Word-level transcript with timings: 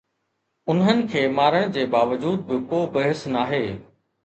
انهن 0.73 1.03
کي 1.11 1.21
مارڻ 1.41 1.69
جي 1.77 1.85
باوجود 1.97 2.43
به 2.49 2.59
ڪو 2.73 2.83
بحث 2.99 3.25
ناهي 3.39 3.65